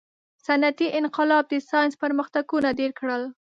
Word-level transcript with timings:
•صنعتي 0.45 0.87
انقلاب 0.99 1.43
د 1.49 1.53
ساینس 1.69 1.93
پرمختګونه 2.03 2.69
ډېر 2.79 2.91
کړل. 2.99 3.23